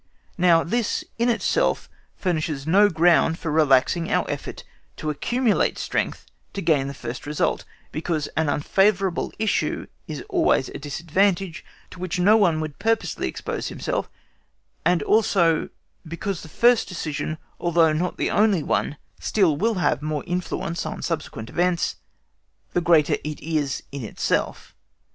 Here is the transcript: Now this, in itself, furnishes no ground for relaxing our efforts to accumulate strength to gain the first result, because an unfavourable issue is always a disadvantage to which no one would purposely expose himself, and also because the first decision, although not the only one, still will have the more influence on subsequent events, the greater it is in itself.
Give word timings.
Now 0.35 0.63
this, 0.63 1.03
in 1.19 1.29
itself, 1.29 1.87
furnishes 2.15 2.65
no 2.65 2.89
ground 2.89 3.37
for 3.37 3.51
relaxing 3.51 4.09
our 4.11 4.27
efforts 4.27 4.63
to 4.95 5.11
accumulate 5.11 5.77
strength 5.77 6.25
to 6.53 6.61
gain 6.63 6.87
the 6.87 6.95
first 6.95 7.27
result, 7.27 7.65
because 7.91 8.25
an 8.35 8.49
unfavourable 8.49 9.31
issue 9.37 9.85
is 10.07 10.23
always 10.27 10.69
a 10.69 10.79
disadvantage 10.79 11.63
to 11.91 11.99
which 11.99 12.17
no 12.19 12.35
one 12.35 12.59
would 12.61 12.79
purposely 12.79 13.27
expose 13.27 13.67
himself, 13.67 14.09
and 14.83 15.03
also 15.03 15.69
because 16.07 16.41
the 16.41 16.49
first 16.49 16.87
decision, 16.87 17.37
although 17.59 17.93
not 17.93 18.17
the 18.17 18.31
only 18.31 18.63
one, 18.63 18.97
still 19.19 19.55
will 19.55 19.75
have 19.75 19.99
the 19.99 20.07
more 20.07 20.23
influence 20.25 20.83
on 20.83 21.03
subsequent 21.03 21.47
events, 21.47 21.97
the 22.73 22.81
greater 22.81 23.17
it 23.23 23.39
is 23.39 23.83
in 23.91 24.03
itself. 24.03 24.73